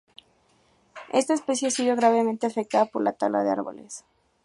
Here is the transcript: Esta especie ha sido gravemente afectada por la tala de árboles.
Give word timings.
Esta 1.11 1.35
especie 1.35 1.67
ha 1.67 1.69
sido 1.69 1.95
gravemente 1.95 2.47
afectada 2.47 2.85
por 2.87 3.03
la 3.03 3.13
tala 3.13 3.43
de 3.43 3.51
árboles. 3.51 4.03